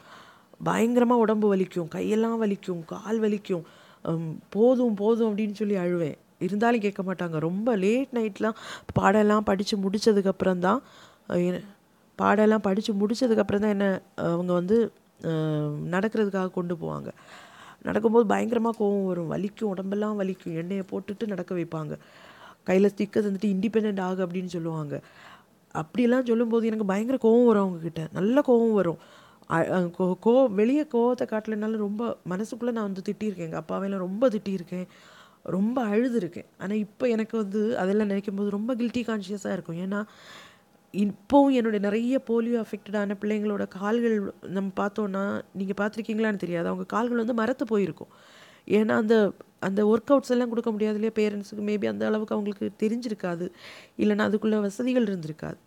[0.68, 3.64] பயங்கரமாக உடம்பு வலிக்கும் கையெல்லாம் வலிக்கும் கால் வலிக்கும்.
[4.54, 6.18] போதும் போதும் அப்படின்னு சொல்லி அழுவேன்.
[6.46, 7.36] இருந்தாலும் கேட்க மாட்டாங்க.
[7.48, 8.58] ரொம்ப லேட் நைட்லாம்
[8.98, 10.80] பாடெல்லாம் படித்து முடித்ததுக்கப்புறம் தான்
[12.18, 13.86] பாடெல்லாம் படித்து முடித்ததுக்கப்புறம் தான் என்ன
[14.32, 14.76] அவங்க வந்து
[15.90, 17.08] நடக்கிறதுக்காக கொண்டு போவாங்க.
[17.82, 19.32] நடக்கும்போது பயங்கரமாக கோவம் வரும்.
[19.32, 20.54] வலிக்கும் உடம்பெல்லாம் வலிக்கும்.
[20.54, 21.98] எண்ணெயை போட்டுட்டு நடக்க வைப்பாங்க.
[22.62, 25.00] கையில் ஸ்டிக்கர் தந்துட்டு இண்டிபெண்ட் ஆகு அப்படின்னு சொல்லுவாங்க.
[25.74, 28.96] அப்படிலாம் சொல்லும்போது எனக்கு பயங்கர கோவம் வரும் அவங்கக்கிட்ட நல்ல கோவம் வரும்.
[29.48, 33.36] கோ- கோ வெளியே கோவத்தை காட்டலைனாலும் ரொம்ப மனசுக்குள்ளே நான் வந்து திட்டியிருக்கேன்.
[33.36, 34.86] எங்கள் அப்பாவையெல்லாம் ரொம்ப திட்டியிருக்கேன்.
[35.42, 36.44] ரொம்ப அழுதுருக்கேன்.
[36.58, 39.76] ஆனால் இப்போ எனக்கு வந்து அதெல்லாம் நினைக்கும் போது ரொம்ப கில்ட்டி கான்ஷியஸாக இருக்கும்.
[39.76, 40.04] ஏன்னா
[41.02, 44.16] இப்போவும் என்னுடைய நிறைய போலியோ அஃபெக்டடான பிள்ளைங்களோட கால்கள்
[44.56, 45.22] நம்ம பார்த்தோன்னா
[45.58, 46.66] நீங்கள் பார்த்துருக்கீங்களான்னு தெரியாது.
[46.72, 48.12] அவங்க கால்கள் வந்து மரத்து போயிருக்கும்.
[48.78, 49.16] ஏன்னா அந்த
[49.66, 51.14] அந்த ஒர்க் அவுட்ஸ் எல்லாம் கொடுக்க முடியாது இல்லையா?
[51.18, 53.46] பேரண்ட்ஸுக்கு மேபி அந்த அளவுக்கு அவங்களுக்கு தெரிஞ்சிருக்காது.
[54.02, 55.58] இல்லைன்னா அதுக்குள்ளே வசதிகள் இருந்திருக்காது.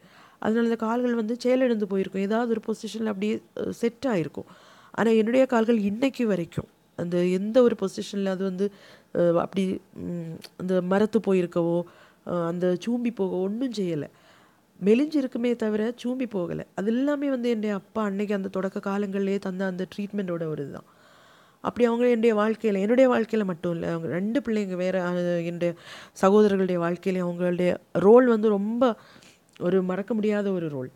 [0.44, 2.26] அதனால அந்த கால்கள் வந்து செயலிழந்து போயிருக்கும்.
[2.28, 3.36] ஏதாவது ஒரு பொசிஷனில் அப்படியே
[3.82, 4.50] செட் ஆகிருக்கும்
[5.00, 8.66] ஆனால் என்னுடைய கால்கள் இன்றைக்கு வரைக்கும் அந்த எந்த ஒரு பொசிஷனில் அது வந்து
[9.44, 9.64] அப்படி
[10.62, 11.78] அந்த மரத்து போயிருக்கவோ
[12.52, 14.08] அந்த சூம்பி போக ஒன்றும் செய்யலை.
[14.86, 16.64] மெலிஞ்சிருக்குமே தவிர சூம்பி போகலை.
[16.76, 20.86] அது எல்லாமே வந்து என்னுடைய அப்பா அன்னைக்கு அந்த தொடக்க காலங்கள்லேயே தந்த அந்த ட்ரீட்மெண்ட்டோட ஒரு இதுதான்
[21.62, 25.00] அப்படி அவங்க என்னுடைய வாழ்க்கையில் என்னுடைய வாழ்க்கையில் மட்டும் இல்லை அவங்க ரெண்டு பிள்ளைங்க வேறு
[25.46, 25.74] என்னுடைய
[26.22, 28.96] சகோதரர்களுடைய வாழ்க்கையிலே அவங்களுடைய ரோல் வந்து ரொம்ப
[29.60, 30.92] ஒரு மறக்க முடியாத ஒரு ரோல்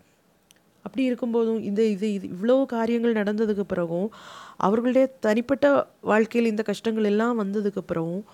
[0.82, 4.10] அப்படி இருக்கும்போதும் இந்த இது இது இவ்வளோ காரியங்கள் நடந்ததுக்கு பிறகும்
[4.56, 5.66] அவர்களுடைய தனிப்பட்ட
[6.00, 8.24] வாழ்க்கையில் இந்த கஷ்டங்கள் எல்லாம் வந்ததுக்கு பிறகும்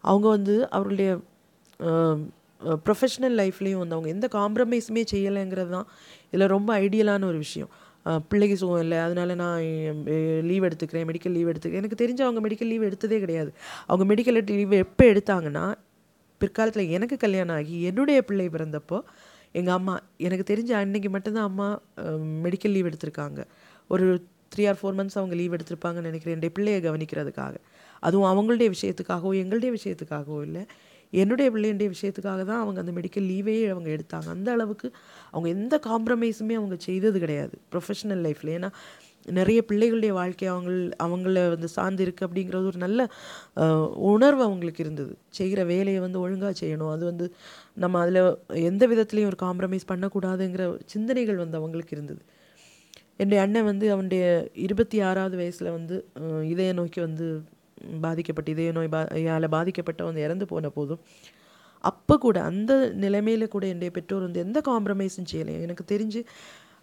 [0.00, 1.16] அவங்க வந்து அவர்களுடைய
[2.86, 5.88] ப்ரொஃபஷ்னல் லைஃப்லேயும் வந்து அவங்க எந்த காம்ப்ரமைஸுமே செய்யலைங்கிறது தான்
[6.32, 7.70] இதில் ரொம்ப ஐடியலான ஒரு விஷயம்.
[8.30, 9.58] பிள்ளைக்கு சுகம் இல்லை அதனால நான்
[10.50, 13.50] லீவ் எடுத்துக்கிறேன் மெடிக்கல் லீவ் எடுத்துக்கிறேன் எனக்கு தெரிஞ்சு அவங்க மெடிக்கல் லீவ் எடுத்ததே கிடையாது.
[13.90, 15.64] அவங்க மெடிக்கல் லீவ் எப்போ எடுத்தாங்கன்னா
[16.40, 18.98] பிற்காலத்தில் எனக்கு கல்யாணம் ஆகி என்னுடைய பிள்ளை பிறந்தப்போ
[19.58, 19.94] எங்கள் அம்மா
[20.26, 21.68] எனக்கு தெரிஞ்ச அன்னைக்கு மட்டும்தான் அம்மா
[22.44, 23.40] மெடிக்கல் லீவ் எடுத்திருக்காங்க.
[23.92, 24.06] ஒரு
[24.54, 26.34] த்ரீ ஆர் ஃபோர் மந்த்ஸ் அவங்க லீவ் எடுத்திருப்பாங்கன்னு நினைக்கிறேன்.
[26.34, 27.54] என்னுடைய பிள்ளையை கவனிக்கிறதுக்காக.
[28.06, 30.62] அதுவும் அவங்களுடைய விஷயத்துக்காகவோ எங்களுடைய விஷயத்துக்காகவோ இல்லை.
[31.12, 34.28] என்னுடைய பிள்ளையுடைய விஷயத்துக்காக தான் அவங்க அந்த மெடிக்கல் லீவே அவங்க எடுத்தாங்க.
[34.36, 34.88] அந்த அளவுக்கு
[35.30, 38.70] அவங்க எந்த காம்ப்ரமைஸுமே அவங்க செய்தது கிடையாது ப்ரொஃபஷனல் லைஃப்பில் ஏன்னா
[39.38, 40.70] நிறைய பிள்ளைகளுடைய வாழ்க்கை அவங்க
[41.04, 43.00] அவங்கள வந்து சார்ந்து இருக்குது அப்படிங்கிறது ஒரு நல்ல
[44.12, 45.12] உணர்வு அவங்களுக்கு இருந்தது.
[45.38, 46.92] செய்கிற வேலையை வந்து ஒழுங்காக செய்யணும்.
[46.94, 47.26] அது வந்து
[47.74, 48.20] நம்ம அதில்
[48.70, 52.22] எந்த விதத்துலேயும் ஒரு காம்ப்ரமைஸ் பண்ணக்கூடாதுங்கிற சிந்தனைகள் வந்து அவங்களுக்கு இருந்தது.
[53.20, 54.24] என்னுடைய அண்ணன் வந்து அவனுடைய
[54.66, 55.96] இருபத்தி ஆறாவது வயசில் வந்து
[56.52, 57.28] இதய நோக்கி வந்து
[58.00, 61.02] பாதிக்கப்பட்டு இதய நோய் பா யால் பாதிக்கப்பட்ட வந்து இறந்து போன போதும்
[61.84, 62.72] அப்போ கூட அந்த
[63.04, 65.54] நிலைமையில் கூட என்னுடைய பெற்றோர் வந்து எந்த காம்ப்ரமைஸும் செய்யலை.
[65.66, 66.20] எனக்கு தெரிஞ்சு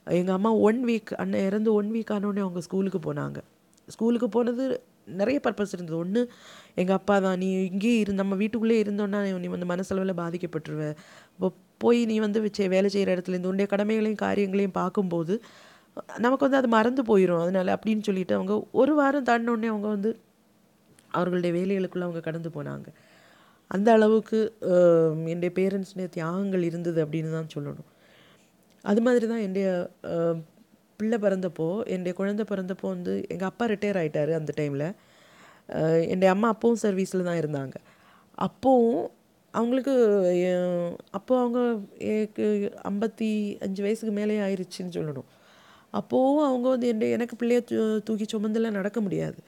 [0.07, 3.39] எங்கள் அம்மா ஒன் வீக் அண்ணன் இறந்து ஒன் வீக் ஆனோடனே அவங்க ஸ்கூலுக்கு போனாங்க.
[3.87, 4.63] ஸ்கூலுக்கு போனது
[5.19, 5.97] நிறைய பர்பஸ் இருந்தது.
[6.03, 6.21] ஒன்று
[6.81, 10.83] எங்கள் அப்பா தான் நீ இங்கேயே இரு நம்ம வீட்டுக்குள்ளே இருந்தோன்னா நீ வந்து மனசளவில் பாதிக்கப்பட்டுருவ.
[11.35, 11.49] இப்போ
[11.83, 12.39] போய் நீ வந்து
[12.75, 15.35] வேலை செய்கிற இடத்துல இந்த உன்னுடைய கடமைகளையும் காரியங்களையும் பார்க்கும்போது
[16.23, 20.09] நமக்கு வந்து அது மறந்து போயிடும் அதனால அப்படின்னு சொல்லிட்டு அவங்க ஒரு வாரம் தாண்டினோடனே அவங்க வந்து
[21.17, 22.87] அவர்களுடைய வேலைகளுக்குள்ள அவங்க கடந்து போனாங்க.
[23.71, 24.39] அந்த அளவுக்கு
[25.33, 27.89] என்னுடைய பேரண்ட்ஸ்னுடைய தியாகங்கள் இருந்தது அப்படின்னு தான் சொல்லணும்.
[28.85, 29.67] அது மாதிரி தான் என்னுடைய
[30.99, 34.87] பிள்ளை பிறந்தப்போ என்னுடைய குழந்தை பிறந்தப்போ வந்து எங்கள் அப்பா ரிட்டையர் ஆகிட்டார் அந்த டைமில்
[36.11, 37.75] என்னுடைய அம்மா அப்பவும் சர்வீஸில் தான் இருந்தாங்க.
[38.47, 39.05] அப்போவும்
[39.53, 40.45] அவங்களுக்கு அப்போது
[41.17, 41.59] அப்போ அவங்க
[42.13, 42.45] ஏக்கு
[42.89, 43.29] ஐம்பத்தி
[43.65, 45.27] அஞ்சு வயசுக்கு மேலே ஆயிடுச்சுன்னு சொல்லணும்.
[45.99, 49.39] அப்போவும் அவங்க வந்து என்னுடைய எனக்கு பிள்ளைய தூ தூக்கி சுமந்தெல்லாம் நடக்க முடியாது.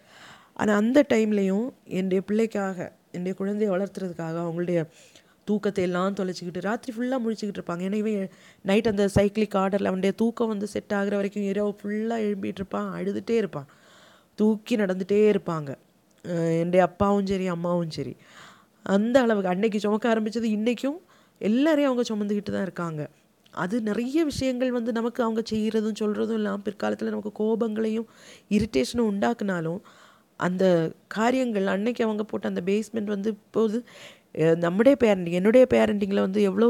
[0.57, 1.67] ஆனால் அந்த டைம்லேயும்
[1.97, 2.77] என்னுடைய பிள்ளைக்காக
[3.13, 4.79] என்னுடைய குழந்தையை வளர்த்துறதுக்காக அவங்களுடைய
[5.47, 7.83] தூக்கத்தை எல்லாம் தொலைச்சிக்கிட்டு ராத்திரி ஃபுல்லாக முழிச்சிக்கிட்டு இருப்பாங்க.
[7.87, 8.31] ஏன்னா இவன்
[8.69, 13.35] நைட் அந்த சைக்கிளிக் ஆர்டரில் அவனுடைய தூக்கம் வந்து செட் ஆகிற வரைக்கும் இரவு ஃபுல்லாக எழும்பிட்டு இருப்பான் அழுதுகிட்டே
[13.41, 13.67] இருப்பான்.
[14.39, 15.69] தூக்கி நடந்துகிட்டே இருப்பாங்க.
[16.61, 18.13] என்னுடைய அப்பாவும் சரி அம்மாவும் சரி.
[18.85, 20.99] அந்த அளவுக்கு அன்னைக்கு சுமக்க ஆரம்பித்தது இன்றைக்கும்
[21.41, 23.01] எல்லாரையும் அவங்க சுமந்துக்கிட்டு தான் இருக்காங்க.
[23.53, 28.07] அது நிறைய விஷயங்கள் வந்து நமக்கு அவங்க செய்கிறதும் சொல்கிறதும் இல்லாமல் பிற்காலத்தில் நமக்கு கோபங்களையும்
[28.57, 29.79] இரிட்டேஷனும் உண்டாக்குனாலும்
[30.39, 30.63] அந்த
[31.17, 33.77] காரியங்கள் அன்னைக்கு அவங்க போட்ட அந்த பேஸ்மெண்ட் வந்து இப்போது
[34.65, 36.69] நம்முடைய பேரண்டிங் என்னுடைய பேரண்டிங்கில் வந்து எவ்வளோ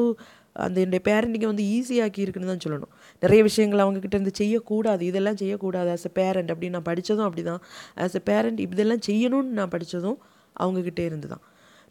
[0.65, 2.91] அந்த என்னுடைய பேரண்டிங்கை வந்து ஈஸியாக்கி இருக்குன்னு தான் சொல்லணும்.
[3.23, 7.61] நிறைய விஷயங்கள் அவங்கக்கிட்ட இருந்து செய்யக்கூடாது இதெல்லாம் செய்யக்கூடாது ஆஸ் எ பேரண்ட் அப்படின்னு நான் படித்ததும் அப்படி தான்
[8.05, 10.17] ஆஸ் எ பேரண்ட் இதெல்லாம் செய்யணும்னு நான் படித்ததும்
[10.55, 11.43] அவங்கக்கிட்டே இருந்து தான்.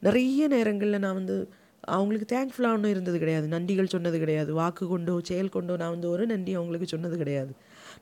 [0.02, 1.36] நிறைய நேரங்களில் நான் வந்து
[1.96, 3.46] அவங்களுக்கு தேங்க்ஃபுல்லாக இருந்தது கிடையாது.
[3.54, 4.50] நன்றிகள் சொன்னது கிடையாது.
[4.60, 7.52] வாக்கு கொண்டோ செயல் கொண்டோ நான் வந்து ஒரு நன்றி அவங்களுக்கு சொன்னது கிடையாது.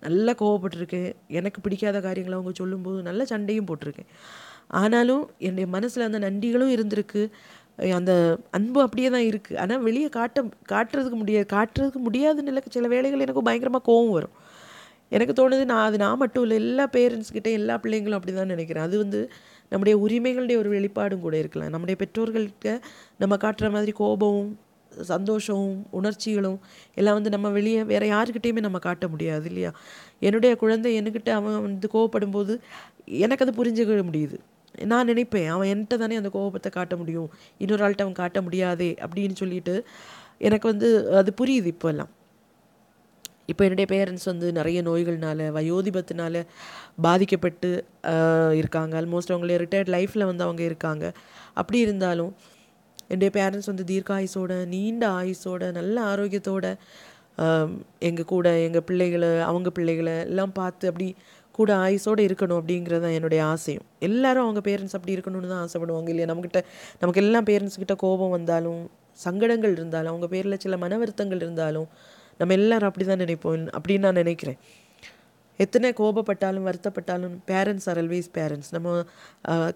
[0.07, 4.11] நல்லா கோவப்பட்டிருக்கேன் எனக்கு பிடிக்காத காரியங்களை அவங்க சொல்லும்போது நல்ல சண்டையும் போட்டிருக்கேன்.
[4.80, 7.22] ஆனாலும் என்னுடைய மனசில் அந்த நன்றிகளும் இருந்திருக்கு.
[7.98, 8.12] அந்த
[8.57, 13.46] அன்பு அப்படியே தான் இருக்குது ஆனால் வெளியே காட்ட காட்டுறதுக்கு முடியாது காட்டுறதுக்கு முடியாத நிலைக்கு சில வேலைகள் எனக்கு
[13.48, 14.35] பயங்கரமாக கோவம் வரும்.
[15.14, 18.87] எனக்கு தோணுது நான் அது நான் மட்டும் இல்லை எல்லா பேரண்ட்ஸ்கிட்ட எல்லா பிள்ளைங்களும் அப்படி தான் நினைக்கிறேன்.
[18.88, 19.20] அது வந்து
[19.72, 21.72] நம்முடைய உரிமைகளுடைய ஒரு வெளிப்பாடும் கூட இருக்கலாம்.
[21.74, 22.72] நம்முடைய பெற்றோர்கள்கிட்ட
[23.22, 24.50] நம்ம காட்டுற மாதிரி கோபமும்
[25.02, 26.59] சந்தோஷமும் உணர்ச்சிகளும்
[26.94, 29.72] எல்லாம் வந்து நம்ம வெளியே வேறு யாருக்கிட்டேயுமே நம்ம காட்ட முடியாது இல்லையா?
[30.20, 32.61] என்னுடைய குழந்தை என்கிட்ட அவன் வந்து கோவப்படும் போது
[33.04, 34.38] எனக்கு அது புரிஞ்சுக்க முடியுது.
[34.87, 37.30] நான் நினைப்பேன் அவன் என்கிட்ட தானே அந்த கோபத்தை காட்ட முடியும்.
[37.59, 39.85] இன்னொரு ஆள்கிட்ட அவன் காட்ட முடியாதே அப்படின்னு சொல்லிட்டு
[40.38, 42.12] எனக்கு வந்து அது புரியுது இப்போல்லாம்
[43.46, 46.42] இப்போ என்னுடைய பேரண்ட்ஸ் வந்து நிறைய நோய்கள்னால வயோதிபத்தினால
[47.02, 47.85] பாதிக்கப்பட்டு
[48.54, 48.92] இருக்காங்க.
[49.00, 51.12] ஆல்மோஸ்ட் அவங்களுடைய ரிட்டையர்ட் லைஃப்பில் வந்து அவங்க இருக்காங்க.
[51.54, 52.35] அப்படி இருந்தாலும்
[53.14, 56.66] என்னுடைய பேரண்ட்ஸ் வந்து தீர்க்க ஆயுசோட நீண்ட ஆயுசோட நல்ல ஆரோக்கியத்தோட
[58.09, 61.09] எங்கள் கூட எங்கள் பிள்ளைகளை அவங்க பிள்ளைகளை எல்லாம் பார்த்து அப்படி
[61.57, 63.85] கூட ஆயுசோடு இருக்கணும் அப்படிங்கிறது தான் என்னுடைய ஆசையும்.
[64.07, 66.29] எல்லாரும் அவங்க பேரண்ட்ஸ் அப்படி இருக்கணும்னு தான் ஆசைப்படுவாங்க இல்லையா?
[66.31, 66.61] நம்மக்கிட்ட
[67.00, 68.81] நமக்கு எல்லாம் பேரண்ட்ஸ்கிட்ட கோபம் வந்தாலும்
[69.24, 71.88] சங்கடங்கள் இருந்தாலும் அவங்க பேரில் சில மன வருத்தங்கள் இருந்தாலும்
[72.40, 73.66] நம்ம எல்லாரும் அப்படி தான் நினைப்போம்.
[73.77, 74.59] அப்படின்னு நான் நினைக்கிறேன்.
[75.61, 78.94] எத்தனை கோபப்பட்டாலும் வருத்தப்பட்டாலும் பேரண்ட்ஸ் ஆர் ஆல்வேஸ் பேரண்ட்ஸ் நம்ம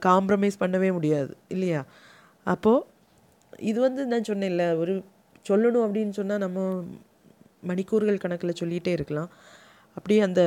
[0.09, 1.83] காம்ப்ரமைஸ் பண்ணவே முடியாது இல்லையா?
[2.47, 2.85] அப்போது
[3.71, 4.95] இது வந்து நான் சொன்னேன்ல ஒரு
[5.49, 6.59] சொல்லணும் அப்படின்னு சொன்னால் நம்ம
[7.71, 9.31] மணிக்கூறுகள் கணக்கில் சொல்லிகிட்டே இருக்கலாம்.
[9.97, 10.43] அப்படியே அந்த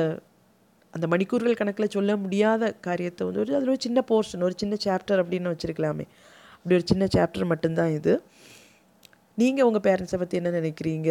[0.94, 5.20] அந்த மணிக்கூறுகள் கணக்கில் சொல்ல முடியாத காரியத்தை வந்து ஒரு அதில் ஒரு சின்ன போர்ஷன் ஒரு சின்ன சாப்டர்
[5.22, 6.04] அப்படின்னு வச்சுருக்கலாமே.
[6.56, 8.14] அப்படி ஒரு சின்ன சாப்டர் மட்டும்தான் இது.
[9.38, 11.10] நீங்கள் உங்கள் பேரண்ட்ஸை பற்றி என்ன நினைக்கிறீங்க?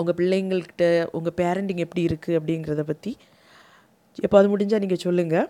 [0.00, 0.84] உங்கள் பிள்ளைங்கள்கிட்ட
[1.18, 3.12] உங்கள் பேரண்டிங் எப்படி இருக்குது அப்படிங்கிறத பற்றி
[4.26, 5.48] எப்போ அது முடிஞ்சால் நீங்கள் சொல்லுங்கள்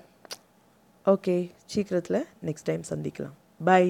[1.06, 1.34] ஓகே
[1.72, 3.36] சீக்கிரத்தில் நெக்ஸ்ட் டைம் சந்திக்கலாம்.
[3.68, 3.84] பை